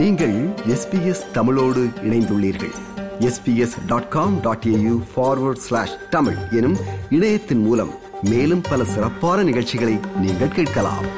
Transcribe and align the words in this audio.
நீங்கள் 0.00 0.34
எஸ்பிஎஸ் 0.74 1.30
தமிழோடு 1.32 1.80
இணைந்துள்ளீர்கள். 2.02 2.72
SBS 3.18 3.74
dot 3.86 4.08
com 4.08 4.40
dot 4.40 4.64
AU 4.64 5.02
forward 5.10 5.60
slash 5.64 6.08
Tamil 6.10 6.36
எனும் 6.50 6.76
இணையத்தின் 7.10 7.58
மூலம் 7.58 7.90
மேலும் 8.22 8.60
பல 8.60 8.84
சிறப்பான 8.84 9.42
நிகழ்ச்சிகளை 9.42 9.98
நீங்கள் 10.20 10.48
கேட்கலாம். 10.48 11.08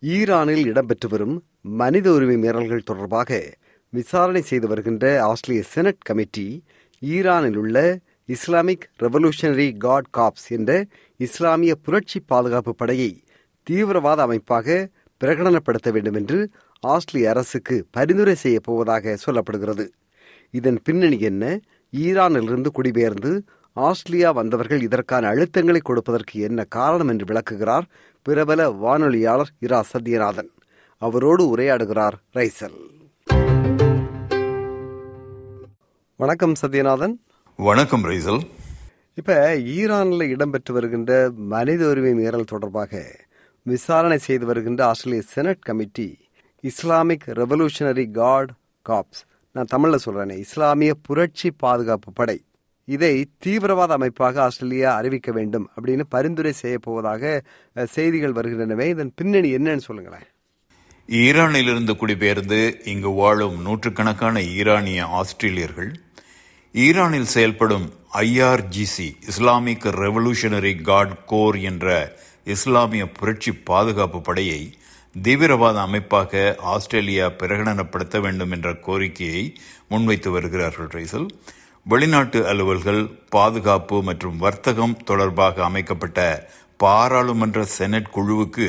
ஈரானில் 0.00 0.64
இடம்பெற்று 0.72 1.08
வரும் 1.08 1.44
மனித 1.60 2.12
உரிமை 2.12 2.36
மீறல்கள் 2.36 2.88
தொடர்பாக 2.90 3.56
விசாரணை 3.88 4.42
செய்து 4.42 4.68
வருகின்ற 4.68 5.24
ஆஸ்திரேலிய 5.24 5.66
செனட் 5.68 6.02
கமிட்டி 6.02 6.64
ஈரானில் 7.00 7.56
உள்ள 7.56 7.98
இஸ்லாமிக் 8.26 8.90
ரெவல்யூஷனரி 9.02 9.76
காட் 9.76 10.10
காப்ஸ் 10.16 10.48
என்ற 10.48 10.84
இஸ்லாமிய 11.16 11.74
புரட்சி 11.74 12.20
பாதுகாப்பு 12.26 12.74
படையை 12.74 13.22
தீவிரவாத 13.68 14.22
அமைப்பாக 14.22 14.88
பிரகடனப்படுத்த 15.24 15.90
வேண்டும் 15.92 16.14
என்று 16.14 16.50
ஆஸ்திரேலிய 16.80 17.30
அரசுக்கு 17.30 17.86
பரிந்துரை 17.90 18.34
செய்யப் 18.34 18.62
போவதாக 18.62 19.16
சொல்லப்படுகிறது. 19.26 19.88
இதன் 20.50 20.80
பின்னணி 20.84 21.20
என்ன? 21.20 21.60
ஈரானிலிருந்து 21.96 22.66
குடிபெயர்ந்து 22.66 23.44
ஆஸ்திரேலியா 23.72 24.30
வந்தவர்கள் 24.30 24.82
இதற்கான 24.82 25.28
அழுத்தங்களை 25.28 25.80
கொடுப்பதற்கு 25.80 26.40
என்ன 26.40 26.64
காரணம் 26.64 27.08
என்று 27.08 27.24
விளக்குகிறார் 27.24 27.84
பிரபல 28.22 28.68
வானொலியாளர் 28.70 29.52
இரா 29.58 29.84
சத்யநாதன். 29.92 30.48
அவரோடு 30.98 31.56
உரையாடுகிறார் 31.56 32.16
ரைசல். 32.34 32.78
வணக்கம் 36.16 36.52
சத்யநாதன். 36.66 37.14
வணக்கம் 37.56 38.04
ரைசல். 38.04 38.40
இப்ப 39.14 39.54
ஈரான்ல 39.54 40.24
இடம்பெற்று 40.26 40.72
வருகின்ற 40.72 41.30
மனித 41.36 41.88
உரிமை 41.88 42.14
மீறல் 42.14 42.44
தொடர்பாக 42.44 43.16
விசாரணை 43.70 44.18
செய்து 44.26 44.44
வருகின்ற 44.50 44.80
ஆஸ்திரேலிய 44.90 45.24
senate 45.34 45.64
committee 45.68 46.08
Islamic 46.64 47.26
revolutionary 47.40 48.06
guard 48.20 48.50
corps. 48.86 49.22
நான் 49.54 49.72
தமிழில் 49.74 50.04
சொல்றேனே 50.04 50.36
இஸ்லாமிய 50.46 50.92
புரட்சி 51.06 51.48
பாதுகாப்பு 51.64 52.10
படை. 52.18 52.38
இதை 52.88 53.14
தீவிரவாத 53.44 53.92
அமைப்பாக 53.98 54.40
ஆஸ்திரேலியா 54.42 54.90
அறிவிக்க 55.00 55.30
வேண்டும் 55.38 55.66
அப்படின்னு 55.74 56.04
பரிந்துரை 56.14 56.52
செய்ய 56.62 56.76
போவதாக 56.86 57.42
செய்திகள் 57.94 58.36
வருகின்றனவே. 58.38 58.86
இதன் 58.94 59.12
பின்னணி 59.18 59.50
என்னன்னு 59.56 59.86
சொல்லுங்களேன். 59.88 60.26
ஈரானிலிருந்து 61.08 61.92
குடிபெயர்ந்து 61.96 62.60
இங்கு 62.92 63.10
வாழும் 63.20 63.56
நூற்றுக்கணக்கான 63.66 64.42
ஈரானிய 64.56 65.04
ஆஸ்திரேலியர்கள் 65.20 65.90
ஈரானில் 66.74 67.30
செயல்படும் 67.34 67.86
IRGC 68.22 69.08
Islamic 69.30 69.86
revolutionary 70.02 70.72
guard 70.88 71.14
corps 71.32 71.58
என்ற 71.70 71.86
இஸ்லாமிய 72.48 73.04
புரட்சி 73.10 73.52
பாதுகாப்பு 73.64 74.20
படையை 74.20 74.60
தீவிரவாத 75.14 75.76
அமைப்பாக 75.80 76.40
ஆஸ்திரேலியா 76.72 77.26
பிரகடனப்படுத்த 77.38 78.16
வேண்டும் 78.20 78.50
என்ற 78.50 78.68
கோரிக்கையை 78.78 79.42
முன்வைத்து 79.88 80.30
வருகிறார்கள் 80.30 80.88
ரைசல். 80.88 81.28
வெளிநாட்டு 81.86 82.38
அலுவல்கள் 82.48 83.02
பாதுகாப்பு 83.28 83.96
மற்றும் 84.02 84.36
வர்த்தகம் 84.36 84.96
தொடர்பாக 85.04 85.62
அமைக்கப்பட்ட 85.64 86.20
பாராளுமன்ற 86.80 87.64
செனட் 87.76 88.10
குழுவுக்கு 88.10 88.68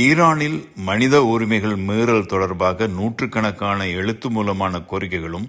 ஈரானில் 0.00 0.58
மனித 0.84 1.16
உரிமைகள் 1.24 1.76
மீறல் 1.88 2.26
தொடர்பாக 2.26 2.86
நூற்றுக்கணக்கான 2.96 3.86
எழுத்து 3.92 4.30
மூலமான 4.30 4.80
கோரிக்கைகளும் 4.90 5.48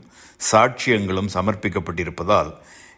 சாட்சியங்களும் 0.51 1.33
சமர்ப்பிக்கப்பட்டிருப்பதால் 1.33 2.51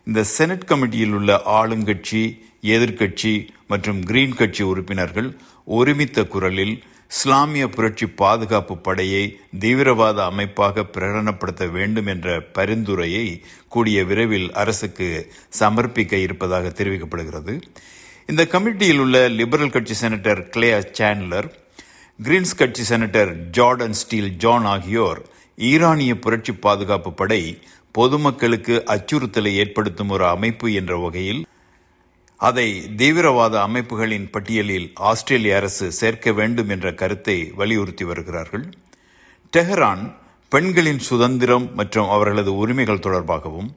இந்த 0.08 0.24
செனட் 0.24 0.66
கமிட்டியில் 0.66 1.14
உள்ள 1.14 1.42
ஆளுங்கட்சி 1.46 2.22
எதிர்க்கட்சி 2.64 3.48
மற்றும் 3.68 4.04
கிரீன் 4.04 4.36
கட்சி 4.36 4.64
உறுப்பினர்கள் 4.64 5.30
ஒருமித்த 5.66 6.28
குரலில் 6.28 6.84
இஸ்லாமிய 7.12 7.70
புரட்சி 7.70 8.06
பாதுகாப்பு 8.08 8.78
படையை 8.78 9.24
தீவிரவாத 9.60 10.26
அமைப்பாக 10.26 10.86
பிரகடனப்படுத்த 10.94 11.72
வேண்டும் 11.72 12.06
என்ற 12.06 12.42
பரிந்துரையை 12.42 13.26
கூடிய 13.68 14.04
விரைவில் 14.04 14.54
அரசுக்கு 14.54 15.32
சமர்ப்பிக்க 15.60 16.14
இருப்பதாக 16.14 16.70
தெரிவிக்கப்படுகிறது. 16.70 17.62
இந்த 18.26 18.44
கமிட்டியில் 18.52 19.00
உள்ள 19.00 19.28
லிபரல் 19.28 19.70
கட்சி 19.70 19.96
செனட்டர் 20.02 20.42
கிளேயா 20.56 20.80
சாண்ட்லர் 20.92 21.50
கிரீன்ஸ் 22.24 22.56
கட்சி 22.56 22.96
செனட்டர் 22.96 23.32
ஜார்டன் 23.52 23.98
ஸ்டீல் 24.02 24.32
ஜான் 24.38 24.66
ஆகியோர் 24.66 25.22
ஈரானிய 25.58 26.20
புரட்சி 26.20 26.54
பாதுகாப்பு 26.54 27.14
படை 27.14 27.42
பொதுமக்களுக்கு 27.98 28.76
அச்சுறுத்தலை 28.94 29.52
ஏற்படுத்தும் 29.64 30.12
ஒரு 30.16 30.26
அமைப்பு 30.36 30.68
என்ற 30.80 30.94
வகையில் 31.04 31.42
அதை 32.40 32.68
தீவிரவாத 33.00 33.54
அமைப்புகளின் 33.68 34.28
பட்டியலில் 34.34 34.88
ஆஸ்திரேலிய 35.10 35.56
அரசு 35.60 35.86
சேர்க்க 36.00 36.32
வேண்டும் 36.40 36.72
என்ற 36.76 36.88
கருத்தை 37.02 37.38
வலியுறுத்தி 37.60 38.06
வருகிறார்கள். 38.10 38.66
டெஹரான் 39.54 40.04
பெண்களின் 40.52 41.02
சுதந்திரம் 41.10 41.66
மற்றும் 41.80 42.10
அவர்களது 42.16 42.52
உரிமைகள் 42.64 43.06
தொடர்பாகவும் 43.08 43.70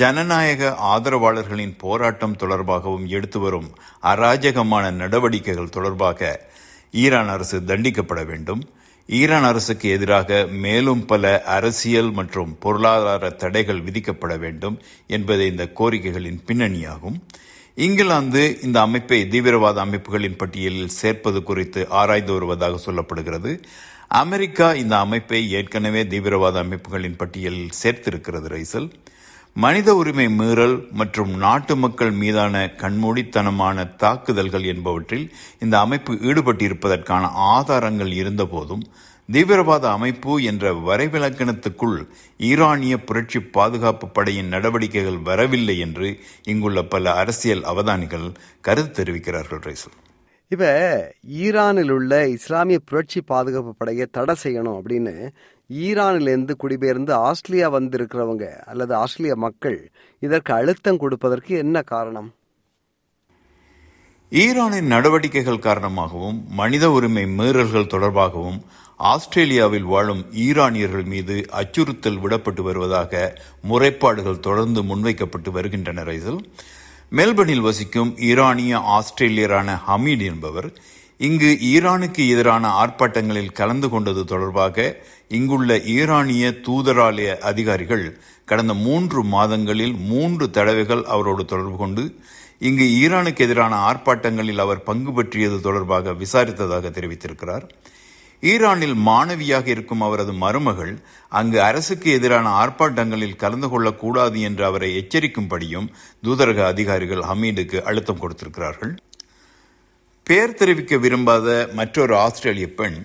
ஜனநாயக 0.00 0.70
ஆதரவாளர்களின் 0.92 1.74
போராட்டம் 1.82 2.36
தொடர்பாகவும் 2.42 3.06
எடுத்து 3.16 3.38
வரும் 3.44 3.68
அராஜகமான 4.12 4.84
நடவடிக்கைகள் 5.02 5.74
தொடர்பாக 5.76 6.30
ஈரான் 7.02 7.30
அரசு 7.36 7.58
தண்டிக்கப்பட 7.70 8.20
வேண்டும். 8.30 8.62
ஈரான் 9.10 9.42
அரசுக்கு 9.42 9.88
எதிராக 9.88 10.46
மேலும் 10.46 11.04
பல 11.04 11.42
அரசியல் 11.42 12.10
மற்றும் 12.10 12.58
பொருளாதார 12.58 13.30
தடைகள் 13.30 13.82
விதிக்கப்பட 13.82 14.38
வேண்டும் 14.38 14.80
என்பது 15.06 15.46
இந்த 15.46 15.64
கோரிக்கைகளின் 15.74 16.40
பின்னணியாகும். 16.46 17.16
இங்கிலாந்து 17.74 18.58
இந்த 18.62 18.80
அமைப்பை 18.80 19.28
தீவிரவாத 19.28 19.80
அமைப்புகளின் 19.80 20.36
பட்டியலில் 20.36 20.88
சேர்ப்பது 20.88 21.42
குறித்து 21.42 21.88
ஆராய்ந்து 21.88 22.32
வருவதாக 22.32 22.80
சொல்லப்படுகிறது. 22.86 23.62
அமெரிக்கா 24.08 24.74
இந்த 24.74 24.98
அமைப்பை 24.98 25.50
ஏற்கனவே 25.50 26.06
தீவிரவாத 26.06 26.58
அமைப்புகளின் 26.58 27.16
பட்டியலில் 27.16 27.76
சேர்த்திருக்கிறது 27.82 28.50
ரைசல். 28.56 28.90
மனித 29.58 29.94
உரிமை 29.94 30.28
மீறல் 30.28 30.76
மற்றும் 30.90 31.30
நாட்டு 31.36 31.76
மக்கள் 31.76 32.10
மீதான 32.12 32.56
கண்மூடித்தனமான 32.76 33.86
தாக்குதல்கள் 33.96 34.64
என்பவற்றில் 34.64 35.24
இந்த 35.58 35.78
அமைப்பு 35.78 36.14
ஈடுபட்டிருப்பதற்கான 36.14 37.30
ஆதாரங்கள் 37.54 38.12
இருந்தபோதும் 38.12 38.84
தீவிரவாத 39.28 39.84
அமைப்பு 39.90 40.42
என்ற 40.42 40.72
வரைவிலக்கணத்துக்குள் 40.72 41.96
ஈரானிய 42.40 42.96
புரட்சி 42.98 43.40
பாதுகாப்பு 43.40 44.08
படையின் 44.08 44.48
நடவடிக்கைகள் 44.48 45.18
வரவில்லை 45.22 45.78
என்று 45.78 46.08
இங்குள்ள 46.44 46.82
பல 46.84 47.14
அரசியல் 47.14 47.64
அவதானிகள் 47.64 48.28
கருத்து 48.60 48.92
தெரிவிக்கிறார்கள் 48.98 49.64
ரைசல். 49.64 49.96
இப்ப 50.50 50.66
ஈரானில் 51.38 51.90
உள்ள 51.90 52.28
இஸ்லாமிய 52.28 52.78
புரட்சி 52.78 53.20
பாதுகாப்பு 53.20 53.74
படையை 53.74 54.06
தடை 54.10 54.34
செய்யணும் 54.42 54.78
அப்படின்னு 54.78 55.14
ஈரானிலிருந்து 55.70 56.52
குடிபெயர்ந்து 56.52 57.12
ஆஸ்திரேலியா 57.14 57.72
வந்திருக்கிறவங்க 57.72 58.44
அல்லது 58.64 58.94
ஆஸ்திரேலிய 58.94 59.36
மக்கள் 59.36 59.90
இதற்கு 60.18 60.54
அழுத்தம் 60.54 60.96
கொடுப்பதற்கு 60.96 61.56
என்ன 61.56 61.82
காரணம்? 61.82 62.34
ஈரானின் 64.30 64.86
நடவடிக்கைகள் 64.86 65.58
காரணமாகவும் 65.58 66.44
மனித 66.48 66.90
உரிமை 66.90 67.24
மீறல்கள் 67.24 67.92
தொடர்பாகவும் 67.94 68.58
ஆஸ்திரேலியாவில் 68.96 69.82
வாழும் 69.82 70.26
ஈரானியர்கள் 70.32 71.04
மீது 71.04 71.44
அச்சுறுத்தல் 71.52 72.20
விடப்பட்டு 72.20 72.60
வருவதாக 72.60 73.38
முறைப்பாடுகள் 73.68 74.40
தொடர்ந்து 74.40 74.82
முன்வைக்கப்பட்டு 74.82 75.50
வருகின்றன 75.50 76.02
ரைசல். 76.02 76.40
மெல்பர்னில் 77.10 77.60
வசிக்கும் 77.60 78.16
ஈரானிய 78.16 78.78
ஆஸ்திரேலியரான 78.78 79.78
ஹமீட் 79.88 80.24
என்பவர் 80.24 80.72
இங்கு 81.20 81.48
ஈரானுக்கு 81.60 82.22
எதிரான 82.32 82.64
ஆர்ப்பாட்டங்களில் 82.82 83.52
கலந்து 83.52 83.88
கொண்டது 83.88 84.24
தொடர்பாக 84.24 84.96
இங்குள்ள 85.28 85.78
ஈரானிய 85.78 86.50
தூதராலய 86.66 87.38
அதிகாரிகள் 87.38 88.04
கடந்த 88.44 88.74
மூன்று 88.74 89.24
மாதங்களில் 89.24 89.94
மூன்று 90.10 90.50
தடவைகள் 90.50 91.02
அவரோடு 91.04 91.44
தொடர்பு 91.44 91.76
கொண்டு 91.76 92.04
இங்கு 92.58 92.86
ஈரானுக்கு 93.02 93.38
எதிரான 93.38 93.74
ஆர்ப்பாட்டங்களில் 93.90 94.58
அவர் 94.58 94.82
பங்கு 94.82 95.12
பற்றியது 95.12 95.60
தொடர்பாக 95.60 96.12
விசாரித்ததாக 96.12 96.90
தெரிவித்திருக்கிறார். 96.90 97.66
ஈரானில் 98.42 98.96
மாணவியாக 99.06 99.66
இருக்கும் 99.66 100.00
அவரது 100.00 100.32
மருமகள் 100.32 100.94
அங்கு 101.28 101.62
அரசுக்கு 101.62 102.12
எதிரான 102.12 102.48
ஆர்ப்பாட்டங்களில் 102.64 103.36
கலந்து 103.36 103.68
கொள்ளக்கூடாது 103.68 104.40
என்று 104.40 104.64
அவரை 104.64 104.90
எச்சரிக்கும்படியும் 104.98 105.88
தூதரக 106.24 106.66
அதிகாரிகள் 106.66 107.26
ஹமீடுக்கு 107.30 107.80
அழுத்தம் 107.82 108.18
கொடுத்திருக்கிறார்கள். 108.18 108.94
பெயர் 110.28 110.58
தெரிவிக்க 110.60 110.94
விரும்பாத 110.96 111.48
மற்றொரு 111.72 112.14
ஆஸ்திரேலிய 112.16 112.66
பெண் 112.74 112.96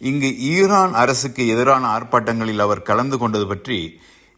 இங்கு 0.00 0.28
ஈரான் 0.52 0.94
அரசுக்கு 0.94 1.42
எதிரான 1.54 1.84
ஆர்ப்பாட்டங்களில் 1.96 2.62
அவர் 2.66 2.80
கலந்து 2.82 3.16
கொண்டது 3.18 3.46
பற்றி 3.46 3.78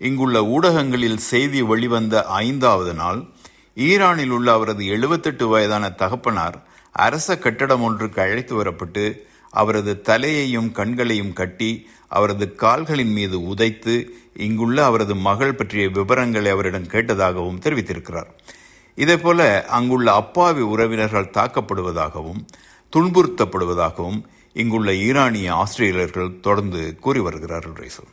இங்குள்ள 0.01 0.39
ஊடகங்களில் 0.55 1.21
செய்தி 1.29 1.61
வெளிவந்த 1.63 2.25
ஐந்தாவது 2.39 2.95
நாள் 2.95 3.21
ஈரானில் 3.87 4.31
உள்ள 4.31 4.49
அவரது 4.53 4.85
எழுபத்தெட்டு 4.87 5.47
வயதான 5.49 5.91
தகப்பனார் 5.91 6.57
அரச 6.95 7.37
கட்டடம் 7.39 7.83
ஒன்றுக்கு 7.83 8.21
அழைத்து 8.21 8.57
வரப்பட்டு 8.63 9.05
அவரது 9.55 9.95
தலையையும் 10.09 10.73
கண்களையும் 10.73 11.33
கட்டி 11.33 11.71
அவரது 12.09 12.49
கால்களின் 12.55 13.13
மீது 13.13 13.39
உதைத்து 13.53 13.95
இங்குள்ள 14.47 14.79
அவரது 14.85 15.17
மகள் 15.29 15.55
பற்றிய 15.55 15.87
விவரங்களை 15.89 16.51
அவரிடம் 16.51 16.91
கேட்டதாகவும் 16.93 17.63
தெரிவித்திருக்கிறார். 17.65 18.31
இதேபோல 18.97 19.63
அங்குள்ள 19.63 20.13
அப்பாவி 20.13 20.61
உறவினர்கள் 20.61 21.33
தாக்கப்படுவதாகவும் 21.33 22.41
துன்புறுத்தப்படுவதாகவும் 22.97 24.21
இங்குள்ள 24.53 24.95
ஈரானிய 24.95 25.53
ஆஸ்திரேலியர்கள் 25.53 26.41
தொடர்ந்து 26.41 26.99
கூறி 27.01 27.21
வருகிறார்கள் 27.21 27.73
ரைசல். 27.73 28.11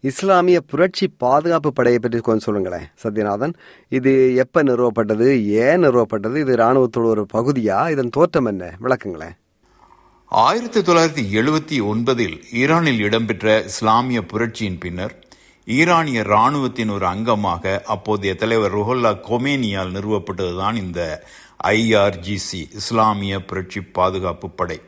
இஸ்லாமிய 0.00 0.60
புரட்சி 0.60 1.08
பாதுகாப்பு 1.08 1.72
படையை 1.72 2.00
பற்றி 2.00 2.18
கொஞ்சம் 2.18 2.46
சொல்லுங்களேன் 2.46 2.90
சத்யநாதன். 3.02 3.54
இது 3.88 4.34
எப்ப 4.34 4.62
நிறுவப்பட்டது 4.62 5.44
ஏன் 5.46 5.82
நிறுவப்பட்டது 5.84 6.36
இது 6.36 6.56
ராணுவத்தோட 6.56 7.04
ஒரு 7.04 7.26
பகுதியா 7.32 7.90
இதன் 7.90 8.10
தோற்றம் 8.10 8.44
என்ன? 8.44 8.76
விளக்குங்களேன். 8.82 9.36
ஆயிரத்தி 10.26 10.80
தொள்ளாயிரத்தி 10.80 11.24
எழுபத்தி 11.32 11.80
ஒன்பதில் 11.80 12.42
ஈரானில் 12.52 12.98
இடம்பெற்ற 12.98 13.62
இஸ்லாமிய 13.64 14.22
புரட்சியின் 14.22 14.78
பின்னர் 14.78 15.23
ஈரானிய 15.66 16.22
ராணுவத்தின் 16.22 16.90
ஒரு 16.90 17.06
அங்கமாக 17.06 17.82
அப்போதைய 17.84 18.34
தலைவர் 18.34 18.74
ருஹல்லா 18.74 19.12
கொமேனியால் 19.28 19.94
நிறுவப்பட்டதுதான் 19.96 20.74
இந்த 20.74 21.00
ஐஆர்ஜிசி 21.64 22.60
இஸ்லாமிய 22.74 23.44
புரட்சி 23.44 23.80
பாதுகாப்பு 23.80 24.50
படை. 24.50 24.80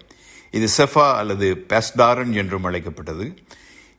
இது 0.51 0.69
செஃபா 0.77 1.07
அல்லது 1.15 1.67
பெஸ்டாரன் 1.69 2.33
என்றும் 2.33 2.65
அழைக்கப்பட்டது. 2.65 3.27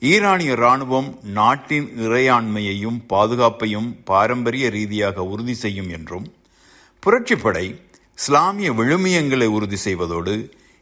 ஈரானிய 0.02 0.54
ராணுவம் 0.54 1.10
நாட்டின் 1.24 1.88
இறையாண்மையையும் 1.98 3.00
பாதுகாப்பையும் 3.10 3.90
பாரம்பரிய 4.04 4.70
ரீதியாக 4.70 5.24
உறுதி 5.24 5.54
செய்யும் 5.54 5.90
என்றும் 5.90 6.28
புரட்சிப்படை 7.04 7.66
இஸ்லாமிய 8.18 8.72
விழுமியங்களை 8.72 9.46
உறுதி 9.46 9.76
செய்வதோடு 9.76 10.36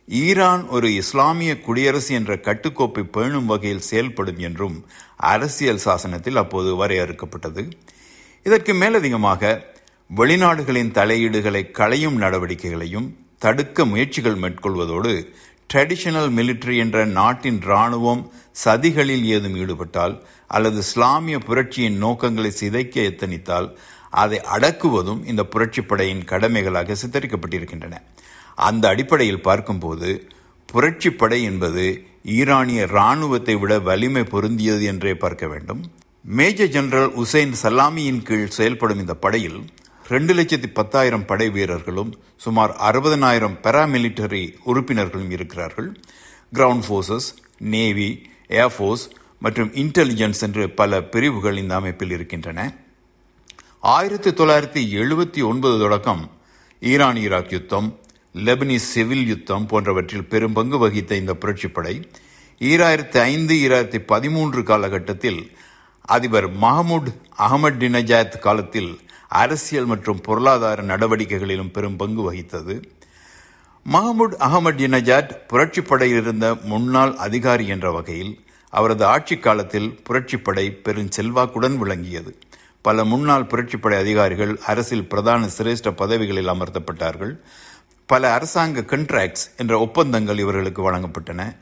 ஈரான் 0.08 0.68
ஒரு 0.68 0.94
இஸ்லாமிய 0.96 1.62
குடியரசு 1.62 2.14
என்ற 2.16 2.36
கட்டுக்கோப்பை 2.36 3.04
பேணும் 3.12 3.46
வகையில் 3.46 3.80
செயல்படும் 3.80 4.38
என்றும் 4.38 4.86
அரசியல் 5.18 5.82
சாசனத்தில் 5.86 6.36
அப்போது 6.36 6.72
வரையறுக்கப்பட்டது. 6.82 7.72
இதற்கு 8.44 8.74
மேலதிகமாக 8.74 9.64
வெளிநாடுகளின் 10.16 10.92
தலையீடுகளை 10.92 11.72
களையும் 11.72 12.22
நடவடிக்கைகளையும் 12.22 13.08
தடுக்க 13.38 13.86
முயற்சிகள் 13.86 14.36
மேற்கொள்வதோடு 14.36 15.14
ட்ரெடிஷனல் 15.74 16.32
மிலிட்டரி 16.38 16.78
என்ற 16.78 17.06
நாட்டின் 17.06 17.62
இராணுவம் 17.62 18.32
சதிகளில் 18.66 19.26
ஏதும் 19.26 19.56
ஈடுபட்டால் 19.56 20.24
அல்லது 20.48 20.78
இஸ்லாமிய 20.78 21.40
புரட்சியின் 21.40 21.98
நோக்கங்களை 21.98 22.52
சிதைக்க 22.60 23.02
எத்தனித்தால் 23.02 23.78
அதை 24.10 24.40
அடக்குவதும் 24.40 25.26
இந்த 25.26 25.46
புரட்சிப்படையின் 25.56 26.26
கடமைகளாக 26.26 26.96
சித்தரிக்கப்பட்டிருக்கின்றன. 27.02 27.96
அந்த 28.56 28.88
அடிப்படையில் 28.88 29.42
பார்க்கும்போது 29.42 30.30
புரட்சிப்படை 30.74 31.42
என்பது 31.42 32.06
ஈரானிய 32.24 32.88
இராணுவத்தை 32.88 33.56
விட 33.56 33.80
வலிமை 33.80 34.22
பொருந்தியது 34.22 34.84
என்றே 34.84 35.16
பார்க்க 35.16 35.48
வேண்டும். 35.48 35.92
மேஜர் 36.24 36.68
ஜெனரல் 36.68 37.12
உசைன் 37.24 37.54
சலாமியின் 37.64 38.22
கீழ் 38.22 38.48
செயல்படும் 38.48 39.00
இந்த 39.00 39.14
படையில் 39.16 39.60
ரெண்டு 40.08 40.34
லட்சத்தி 40.34 40.68
பத்தாயிரம் 40.74 41.26
படை 41.26 41.50
வீரர்களும் 41.50 42.18
சுமார் 42.38 42.72
அறுபதனாயிரம் 42.72 43.58
பாராமிலிட்டரி 43.64 44.54
உறுப்பினர்களும் 44.64 45.32
இருக்கிறார்கள். 45.32 46.00
Ground 46.54 46.86
forces 46.88 47.30
navy 47.58 48.10
air force 48.48 49.06
மற்றும் 49.40 49.72
இன்டெலிஜென்ஸ் 49.74 50.42
என்று 50.42 50.70
பல 50.70 51.02
பிரிவுகள் 51.04 51.58
இந்த 51.58 51.76
அமைப்பில் 51.76 52.12
இருக்கின்றன. 52.12 52.76
ஆயிரத்தி 53.80 54.30
தொள்ளாயிரத்தி 54.30 54.82
எழுபத்தி 55.02 55.46
ஒன்பது 55.46 55.80
தொடக்கம் 55.80 56.32
ஈரான் 56.82 57.16
ஈராக் 57.16 57.52
யுத்தம் 57.52 58.00
லெபனிஸ் 58.44 58.88
சிவில் 58.94 59.28
யுத்தம் 59.28 59.66
போன்றவற்றில் 59.66 60.26
பெரும் 60.26 60.54
பங்கு 60.54 60.78
வகித்த 60.78 61.16
இந்த 61.16 61.34
புரட்சிப்படை 61.34 62.04
ஈராயிரத்தி 62.60 63.18
ஐந்து 63.18 63.56
ஈராயிரத்தி 63.56 64.00
பதிமூன்று 64.00 64.64
காலகட்டத்தில் 64.64 65.52
அதிபர் 66.02 66.58
மஹமூட் 66.58 67.08
அகமது 67.40 67.78
டினஜாத் 67.84 68.40
காலத்தில் 68.40 69.00
அரசியல் 69.28 69.86
மற்றும் 69.86 70.22
பொருளாதார 70.22 70.84
நடவடிக்கைகளிலும் 70.84 71.72
பெரும் 71.72 71.96
பங்கு 71.96 72.34
வகித்தது. 72.34 72.84
மஹமூட் 73.94 74.36
அகமது 74.40 74.80
டினஜாத் 74.82 75.32
புரட்சிப்படையில் 75.54 76.22
இருந்த 76.22 76.58
முன்னாள் 76.64 77.16
அதிகாரி 77.16 77.68
என்ற 77.68 77.92
வகையில் 77.92 78.40
அவரது 78.70 79.06
ஆட்சி 79.06 79.38
காலத்தில் 79.38 80.00
புரட்சிப்படை 80.10 80.72
பெரும் 80.82 81.10
செல்வாக்குடன் 81.18 81.78
விளங்கியது. 81.78 82.38
பல 82.82 83.04
முன்னாள் 83.06 83.44
புரட்சிப்படை 83.44 83.98
அதிகாரிகள் 83.98 84.60
அரசில் 84.66 85.08
பிரதான 85.08 85.48
சிரேஷ்ட 85.58 85.92
பதவிகளில் 85.92 86.48
அமர்த்தப்பட்டார்கள். 86.48 87.36
பல 88.08 88.34
அரசாங்க 88.34 88.82
கண்ட்ராக்ட்ஸ் 88.82 89.46
என்ற 89.58 89.80
ஒப்பந்தங்கள் 89.80 90.38
இவர்களுக்கு 90.38 90.92
வழங்கப்பட்டன. 90.92 91.56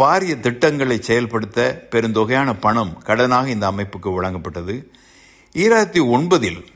பாரிய 0.00 0.40
திட்டங்களை 0.40 1.02
செயல்படுத்த 1.02 1.86
பெருந்தொகையான 1.90 2.56
பணம் 2.60 3.02
கடனாக 3.04 3.46
இந்த 3.46 3.70
அமைப்புக்கு 3.70 4.22
வழங்கப்பட்டது. 4.22 4.84
ஈராயிரத்தி 5.52 6.00
ஒன்பதில் 6.16 6.66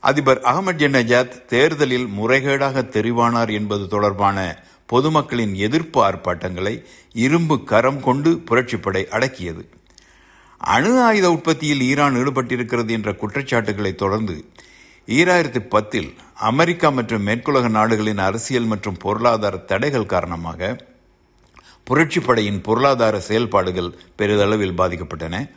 அதிபர் 0.00 0.40
அகமது 0.40 0.88
நஜாத் 0.88 1.44
தேர்தலில் 1.44 2.06
முறைகேடாக 2.06 2.82
தெரிவானார் 2.96 3.52
என்பது 3.52 3.88
தொடர்பான 3.88 4.64
பொதுமக்களின் 4.86 5.54
எதிர்ப்பு 5.54 6.04
ஆர்ப்பாட்டங்களை 6.04 6.84
இரும்பு 7.12 7.64
கரம் 7.64 8.00
கொண்டு 8.00 8.42
புரட்சிப்படை 8.50 9.06
அடக்கியது. 9.08 9.68
அணு 10.58 11.00
ஆயுத 11.00 11.30
உற்பத்தியில் 11.30 11.80
ஈரான் 11.80 12.14
ஈடுபட்டிருக்கிறது 12.14 12.90
என்ற 12.90 13.14
குற்றச்சாட்டுகளை 13.14 13.94
தொடர்ந்து 13.94 14.44
ஈராயிரத்தி 15.06 15.60
பத்தில் 15.68 16.14
அமெரிக்கா 16.34 16.88
மற்றும் 16.88 17.26
மேற்குலக 17.26 17.68
நாடுகளின் 17.68 18.18
அரசியல் 18.18 18.64
மற்றும் 18.64 18.96
பொருளாதார 18.96 19.56
தடைகள் 19.56 20.06
காரணமாக 20.06 20.76
புரட்சிப்படையின் 21.90 22.62
பொருளாதார 22.62 23.20
செயல்பாடுகள் 23.20 23.94
பெரிதளவில் 24.18 24.76
பாதிக்கப்பட்டன. 24.76 25.50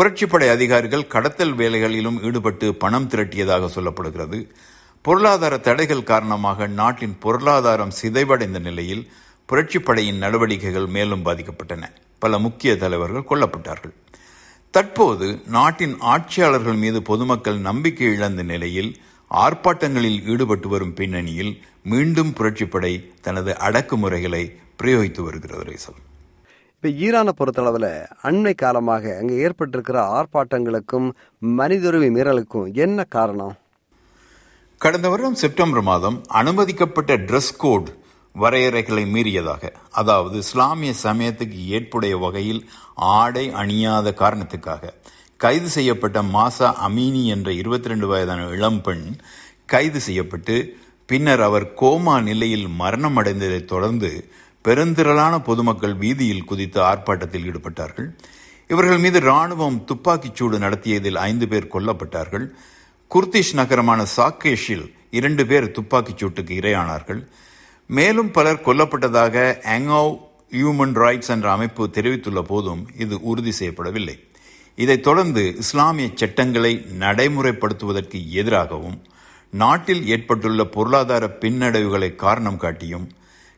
புரட்சிப்படை 0.00 0.50
அதிகாரிகள் 0.50 1.06
கடத்தல் 1.06 1.54
வேலைகளிலும் 1.54 2.22
ஈடுபட்டு 2.22 2.74
பணம் 2.74 3.08
திரட்டியதாக 3.08 3.68
சொல்லப்படுகிறது. 3.74 4.50
பொருளாதார 5.02 5.58
தடைகள் 5.58 6.02
காரணமாக 6.02 6.66
நாட்டின் 6.66 7.18
பொருளாதாரம் 7.18 7.92
சிதைவடைந்த 8.02 8.60
நிலையில் 8.60 9.10
புரட்சிப்படையின் 9.52 10.18
நடவடிக்கைகள் 10.18 10.86
மேலும் 10.86 11.24
பாதிக்கப்பட்டன. 11.24 11.90
பல 12.18 12.38
முக்கிய 12.38 12.76
தலைவர்கள் 12.76 13.28
கொல்லப்பட்டார்கள். 13.30 13.94
தற்போது 14.74 15.26
நாட்டின் 15.46 15.96
ஆட்சியாளர்கள் 16.12 16.74
மீது 16.74 17.02
பொதுமக்கள் 17.02 17.58
நம்பிக்கை 17.58 18.06
இழந்த 18.06 18.42
நிலையில் 18.42 18.90
ஆர்ப்பாட்டங்களில் 19.30 20.18
ஈடுபட்டு 20.26 20.68
வரும் 20.68 20.94
பின்னணியில் 20.94 21.52
மீண்டும் 21.82 22.32
புரட்சிப்படை 22.38 22.92
தனது 23.22 23.52
அடக்குமுறைகளை 23.58 24.42
பிரயோகித்து 24.82 25.20
வருகிறது 25.20 25.64
ரேசல். 25.64 26.00
இப்ப 26.76 26.88
ஈரானை 26.88 27.32
பொறுத்தளவுல 27.38 27.88
அண்மை 28.22 28.54
காலமாக 28.54 29.16
அங்க 29.20 29.32
ஏற்பட்டிருக்கிற 29.34 29.98
ஆர்ப்பாட்டங்களுக்கும் 30.16 31.08
மனித 31.38 31.88
உரிமை 31.88 32.10
மீறலுக்கும் 32.10 32.72
என்ன 32.74 33.04
காரணம்? 33.16 33.54
கடந்த 34.80 35.08
வருடம் 35.08 35.34
செப்டம்பர் 35.34 35.82
மாதம் 35.82 36.18
அனுமதிக்கப்பட்ட 36.28 37.16
ட்ரெஸ் 37.16 37.54
கோட் 37.58 37.90
வரையறைகளை 38.38 39.04
மீறியதாக. 39.06 39.72
அதாவது 39.90 40.38
இஸ்லாமிய 40.38 40.92
சமயத்துக்கு 41.02 41.66
ஏற்புடைய 41.66 42.16
வகையில் 42.16 42.70
ஆடை 42.94 43.50
அணியாத 43.50 44.14
காரணத்துக்காக. 44.18 44.90
கைது 45.36 45.68
செய்யப்பட்ட 45.68 46.22
மாசா 46.22 46.74
அமீனி 46.88 47.24
என்ற 47.24 47.52
இருபத்தி 47.52 47.88
ரெண்டு 47.88 48.06
வயதான 48.06 48.48
இளம்பெண் 48.48 49.16
கைது 49.66 50.00
செய்யப்பட்டு 50.00 50.76
பின்னர் 51.06 51.40
அவர் 51.40 51.72
கோமா 51.80 52.22
நிலையில் 52.22 52.68
மரணம் 52.68 53.16
அடைந்ததை 53.16 53.64
தொடர்ந்து 53.64 54.28
பெருந்திரளான 54.64 55.38
பொதுமக்கள் 55.38 55.94
வீதியில் 55.94 56.44
குதித்து 56.44 56.80
ஆர்ப்பாட்டத்தில் 56.80 57.44
ஈடுபட்டார்கள். 57.44 58.08
இவர்கள் 58.68 58.98
மீது 58.98 59.20
ராணுவம் 59.20 59.84
துப்பாக்கிச்சூடு 59.84 60.58
நடத்தியதில் 60.58 61.16
ஐந்து 61.16 61.48
பேர் 61.48 61.68
கொல்லப்பட்டார்கள். 61.72 62.46
குர்திஷ் 63.14 63.54
நகரமான 63.54 64.04
சாக்கேஷில் 64.16 64.92
இரண்டு 65.10 65.46
பேர் 65.46 65.70
துப்பாக்கிச் 65.70 66.24
சூட்டுக்கு 66.24 66.54
இரையானார்கள். 66.60 67.26
மேலும் 67.90 68.30
பலர் 68.30 68.64
கொல்லப்பட்டதாக 68.64 69.34
ஆங்கோ 69.64 70.02
ஹியூமன் 70.52 70.94
ரைட்ஸ் 70.94 71.30
என்ற 71.30 71.50
அமைப்பு 71.52 71.90
தெரிவித்துள்ள 71.90 72.42
போதும் 72.42 72.88
இது 72.98 73.20
உறுதி 73.22 73.52
செய்யப்படவில்லை. 73.58 74.16
இதைத் 74.78 75.02
தொடர்ந்து 75.02 75.56
இஸ்லாமிய 75.56 76.10
சட்டங்களை 76.14 76.72
நடைமுறைப்படுத்துவதற்கு 76.98 78.30
எதிராகவும் 78.30 78.96
நாட்டில் 79.52 80.06
ஏற்பட்டுள்ள 80.06 80.64
பொருளாதார 80.66 81.24
பின்னடைவுகளை 81.40 82.16
காரணம் 82.16 82.56
காட்டியும் 82.56 83.06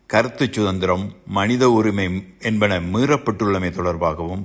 கருத்து 0.06 0.52
சுதந்திரம் 0.52 1.14
மனித 1.26 1.70
உரிமை 1.70 2.06
என்பன 2.40 2.80
மீறப்பட்டுள்ளமை 2.92 3.70
தொடர்பாகவும் 3.70 4.44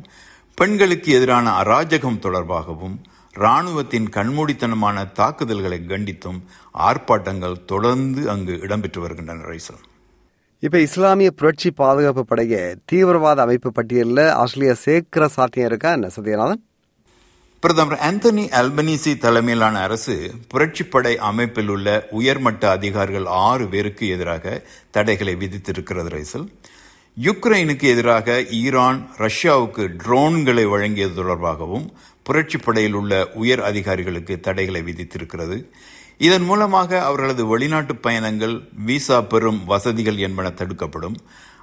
பெண்களுக்கு 0.58 1.12
எதிரான 1.14 1.64
அராஜகம் 1.64 2.22
தொடர்பாகவும் 2.22 2.96
ராணுவத்தின் 3.40 4.08
கண்மூடித்தனமான 4.10 5.12
தாக்குதல்களை 5.12 5.82
கண்டித்தும் 5.88 6.40
ஆர்ப்பாட்டங்கள் 6.80 7.66
தொடர்ந்து 7.66 8.30
அங்கு 8.30 8.54
இடம்பெற்று 8.54 9.00
வருகின்றன 9.00 9.44
ரைசல். 9.44 9.82
இப்ப 10.60 10.80
இஸ்லாமிய 10.80 11.32
புரட்சி 11.32 11.72
பாதுகாப்பு 11.72 12.36
படைய 12.36 12.76
தீவிரவாத 12.86 13.42
அமைப்பு 13.42 13.72
பட்டியலில் 13.72 14.30
ஆஸ்திரேலியா 14.30 14.74
சேர்க்கிற 14.74 15.28
சாத்தியம் 15.28 15.68
இருக்கா 15.68 15.92
என்ன 15.92 16.10
சத்யநாதன்? 16.16 16.62
பிரதமர் 17.60 18.00
ஆந்தனி 18.00 18.44
அல்பனீசி 18.60 19.18
தலைமையிலான 19.18 19.82
அரசு 19.82 20.34
புரட்சிப்படை 20.54 21.16
அமைப்பில் 21.16 21.68
உள்ள 21.68 22.08
உயர்மட்ட 22.12 22.70
அதிகாரிகள் 22.70 23.26
ஆறு 23.26 23.68
பேருக்கு 23.68 24.08
எதிராக 24.08 24.64
தடைகளை 24.92 25.36
விதித்திருக்கிறது 25.36 26.12
ரைசல். 26.18 26.48
யுக்ரைனுக்கு 27.22 27.82
எதிராக 27.82 28.44
ஈரான் 28.44 29.10
ரஷ்யாவுக்கு 29.18 29.88
ட்ரோன்களை 30.04 30.66
வழங்கியது 30.70 31.14
தொடர்பாகவும் 31.16 31.88
புரட்சிப்படையில் 32.32 32.94
உள்ள 32.94 33.32
உயர் 33.34 33.62
அதிகாரிகளுக்கு 33.62 34.40
தடைகளை 34.40 34.82
விதித்திருக்கிறது. 34.82 35.58
இதன் 36.18 36.44
மூலமாக 36.44 37.04
அவர்களது 37.04 37.46
வெளிநாட்டு 37.46 37.96
பயணங்கள் 37.96 38.56
விசா 38.86 39.22
பெறும் 39.22 39.66
வசதிகள் 39.66 40.18
என்பன 40.18 40.50
தடுக்கப்படும். 40.50 41.16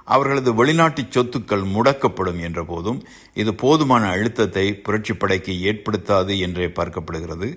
அவர்களது 0.05 0.53
வெளிநாட்டு 0.53 1.01
சொத்துக்கள் 1.01 1.63
முடக்கப்படும் 1.75 2.39
என்ற 2.39 2.63
போதும் 2.63 3.03
இது 3.33 3.53
போதுமான 3.53 4.09
அழுத்தத்தை 4.09 4.81
புரட்சிப்படைக்கு 4.83 5.53
ஏற்படுத்தாது 5.69 6.39
என்றே 6.39 6.67
பார்க்கப்படுகிறது. 6.67 7.49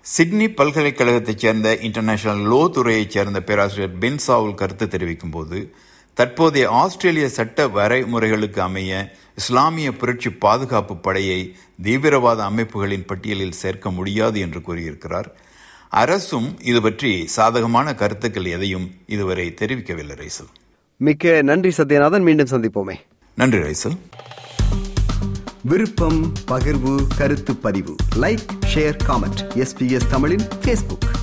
சிட்னி 0.00 0.46
பல்கலைக்கழகத்தைச் 0.48 1.38
சேர்ந்த 1.38 1.68
இன்டர்நேஷனல் 1.76 2.44
லோ 2.52 2.60
துறையைச் 2.70 3.14
சேர்ந்த 3.14 3.42
பேராசிரியர் 3.42 3.98
பென் 3.98 4.20
சாவுல் 4.26 4.54
கருத்து 4.54 4.88
தெரிவிக்கும் 4.88 5.30
போது 5.30 5.58
தற்போதைய 6.16 6.70
ஆஸ்திரேலிய 6.70 7.28
சட்ட 7.28 7.66
வரைமுறைகளுக்கு 7.66 8.58
அமைய 8.58 9.14
இஸ்லாமிய 9.36 9.92
புரட்சி 9.92 10.30
பாதுகாப்பு 10.30 10.96
படையை 10.96 11.56
தீவிரவாத 11.82 12.44
அமைப்புகளின் 12.44 13.04
பட்டியலில் 13.04 13.52
சேர்க்க 13.52 13.90
முடியாது 13.90 14.40
என்று 14.40 14.60
கூறியிருக்கிறார். 14.60 15.36
அரசும் 15.90 16.60
இது 16.62 16.82
பற்றி 16.82 17.26
சாதகமான 17.26 17.94
கருத்துக்கள் 17.94 18.44
எதையும் 18.44 18.90
இதுவரை 19.06 19.54
தெரிவிக்கவில்லை 19.60 20.14
ரைசல். 20.14 20.50
மிக்க 20.96 21.42
நன்றி 21.42 21.72
சத்யநாதன். 21.76 22.22
மீண்டும் 22.22 22.48
சந்திப்போமே. 22.48 22.94
நன்றி 23.34 23.58
ரைசல். 23.58 23.96
விருப்பம் 25.60 26.32
பகிர்வு 26.48 27.06
கருத்து 27.16 27.56
பதிவு. 27.56 27.94
Like 28.16 28.46
share 28.74 28.98
comment. 29.06 29.40
எஸ்பிஎஸ் 29.54 30.08
தமிழின் 30.10 30.48
ஃபேஸ்புக் 30.62 31.15